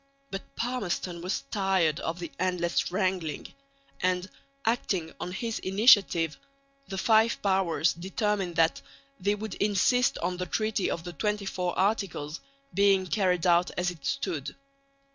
[0.31, 3.53] But Palmerston was tired of the endless wrangling;
[4.01, 4.27] and,
[4.65, 6.39] acting on his initiative,
[6.87, 8.81] the Five Powers determined that
[9.19, 12.39] they would insist on the Treaty of the XXIV Articles
[12.73, 14.55] being carried out as it stood.